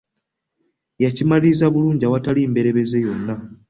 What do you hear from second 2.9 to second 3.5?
yonna!